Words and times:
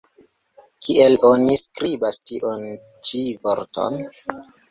Kiel 0.87 1.17
oni 1.31 1.57
skribas 1.63 2.19
tiun 2.31 2.65
ĉi 3.09 3.23
vorton? 3.47 4.01